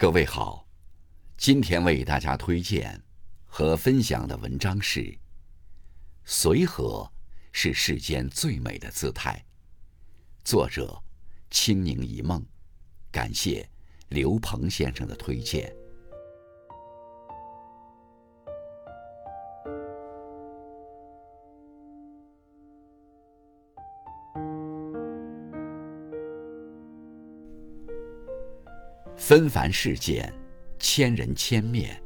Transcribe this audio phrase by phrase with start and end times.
[0.00, 0.66] 各位好，
[1.36, 2.98] 今天为大家推荐
[3.44, 5.00] 和分享的文章是
[6.24, 7.12] 《随和
[7.52, 9.44] 是世间最美的姿态》，
[10.42, 10.98] 作者
[11.50, 12.42] 清宁一梦，
[13.12, 13.68] 感谢
[14.08, 15.70] 刘鹏先生的推荐。
[29.20, 30.32] 纷繁世间，
[30.78, 32.02] 千人千面，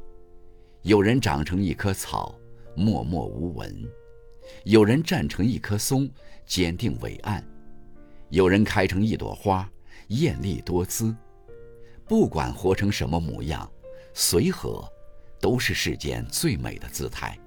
[0.81, 2.37] 有人长成一棵草，
[2.75, 3.71] 默默无闻；
[4.65, 6.09] 有人站成一棵松，
[6.45, 7.41] 坚定伟岸；
[8.29, 9.67] 有人开成一朵花，
[10.09, 11.15] 艳丽多姿。
[12.05, 13.71] 不管活成什么模样，
[14.13, 14.85] 随和，
[15.39, 17.39] 都是世间最美的姿态。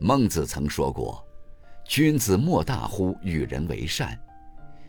[0.00, 1.22] 孟子曾说过
[1.84, 4.18] ：“君子莫大乎与人为善，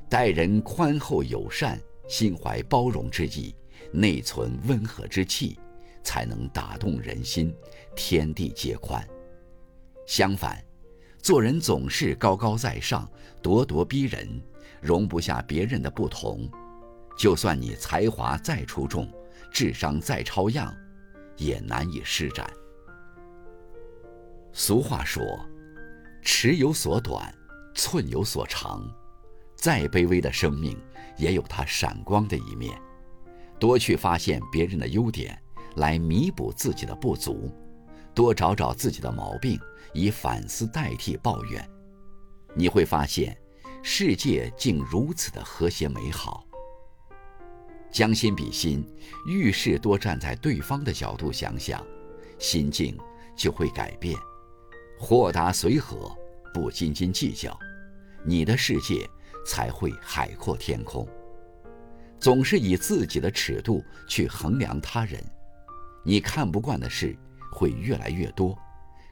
[0.08, 1.78] 待人宽厚友善。”
[2.10, 3.56] 心怀包容之意，
[3.94, 5.58] 内存温和之气，
[6.04, 7.56] 才能打动人心，
[7.96, 9.08] 天地皆宽。
[10.08, 10.62] 相反，
[11.22, 13.08] 做人总是高高在上，
[13.44, 14.28] 咄咄逼人，
[14.82, 16.50] 容不下别人的不同，
[17.16, 19.08] 就算你才华再出众，
[19.52, 20.76] 智商再超样，
[21.38, 22.52] 也难以施展。
[24.52, 25.24] 俗话说
[26.24, 27.32] ：“尺有所短，
[27.76, 28.84] 寸有所长。”
[29.60, 30.82] 再卑微的生命，
[31.18, 32.82] 也有它闪光的一面。
[33.60, 35.38] 多去发现别人的优点，
[35.76, 37.52] 来弥补自己的不足；
[38.16, 39.60] 多找找自己的毛病，
[39.94, 41.70] 以反思代替抱怨。
[42.56, 43.38] 你会发现，
[43.84, 46.46] 世界竟如此的和谐美好。
[47.92, 48.88] 将心比心，
[49.28, 51.86] 遇事多站在对方的角度想想，
[52.38, 52.98] 心境
[53.36, 54.16] 就会改变。
[54.98, 56.16] 豁达随和，
[56.54, 57.60] 不斤斤计较，
[58.24, 59.06] 你的世界。
[59.50, 61.08] 才会海阔天空。
[62.20, 65.20] 总是以自己的尺度去衡量他人，
[66.06, 67.18] 你看不惯的事
[67.52, 68.56] 会越来越多，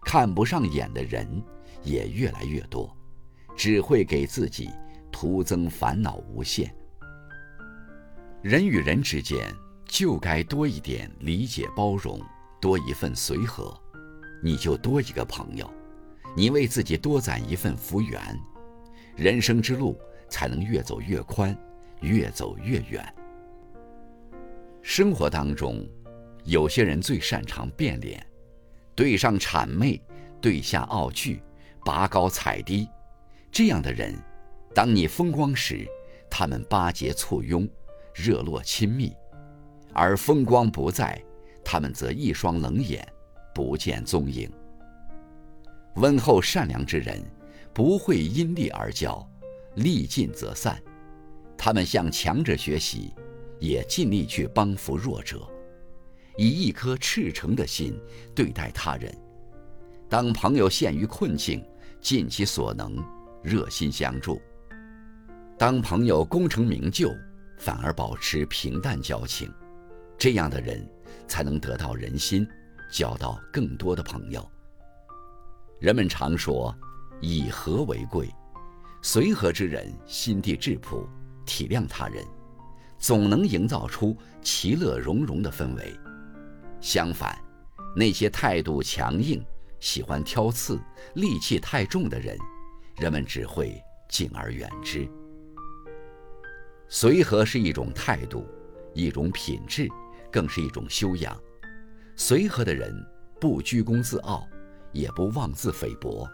[0.04, 1.28] 看不上眼的人
[1.82, 2.96] 也越来越多，
[3.56, 4.70] 只会给自己
[5.12, 6.72] 徒增烦恼无限。
[8.44, 9.52] 人与人之间
[9.88, 12.22] 就该多一点理解包容，
[12.62, 13.76] 多一份随和，
[14.44, 15.68] 你就多一个朋友，
[16.36, 18.22] 你为自己多攒一份福缘，
[19.16, 19.98] 人生之路。
[20.30, 21.58] 才能越走越宽，
[22.02, 23.14] 越走越远。
[24.82, 25.86] 生活当中，
[26.44, 28.26] 有些人最擅长变脸，
[28.96, 30.02] 对上谄媚，
[30.40, 31.42] 对下傲拒，
[31.84, 32.88] 拔高踩低。
[33.52, 34.16] 这样的人，
[34.74, 35.88] 当你风光时，
[36.30, 37.68] 他们巴结簇拥，
[38.14, 39.12] 热络亲密；
[39.94, 41.22] 而风光不在，
[41.66, 43.06] 他们则一双冷眼，
[43.54, 44.50] 不见踪影。
[45.96, 47.22] 温厚善良之人，
[47.74, 49.28] 不会因利而交。
[49.78, 50.82] 力尽则散，
[51.56, 53.14] 他们向强者学习，
[53.60, 55.48] 也尽力去帮扶弱者，
[56.36, 57.96] 以一颗赤诚的心
[58.34, 59.16] 对待他人。
[60.10, 61.64] 当朋友陷于困境，
[62.02, 62.98] 尽其所能，
[63.44, 64.42] 热心相助；
[65.60, 67.14] 当朋友功成名就，
[67.60, 69.52] 反而保持平淡交情。
[70.18, 70.84] 这样的人
[71.28, 72.48] 才能得到人心，
[72.92, 74.44] 交到更多的朋友。
[75.80, 76.76] 人们常说，
[77.22, 78.28] 以和为贵。
[79.10, 81.08] 随和之人心地质朴，
[81.46, 82.22] 体谅他人，
[83.00, 85.98] 总能营造出其乐融融的氛围。
[86.82, 87.42] 相反，
[87.96, 89.42] 那些态度强硬、
[89.80, 90.78] 喜欢挑刺、
[91.16, 92.38] 戾气太重的人，
[92.98, 95.08] 人们只会敬而远之。
[96.90, 98.46] 随和是一种态度，
[98.94, 99.88] 一种品质，
[100.30, 101.34] 更是一种修养。
[102.18, 102.94] 随和的人
[103.40, 104.46] 不居功自傲，
[104.92, 106.30] 也不妄自菲薄，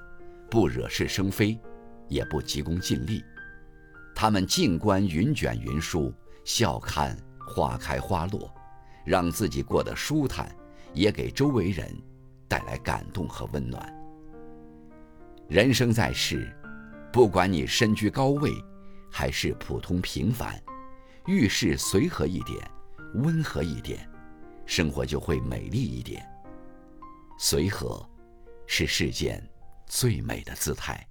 [0.49, 1.55] 不惹是生非。
[2.07, 3.23] 也不急功近利，
[4.15, 6.13] 他们静观云卷云舒，
[6.45, 8.53] 笑看花开花落，
[9.05, 10.55] 让自己过得舒坦，
[10.93, 11.89] 也给周围人
[12.47, 13.93] 带来感动和温暖。
[15.47, 16.55] 人生在世，
[17.11, 18.51] 不管你身居高位，
[19.11, 20.61] 还是普通平凡，
[21.25, 22.59] 遇事随和一点，
[23.15, 24.09] 温和一点，
[24.65, 26.25] 生活就会美丽一点。
[27.37, 28.07] 随和，
[28.65, 29.43] 是世间
[29.85, 31.05] 最美的姿态。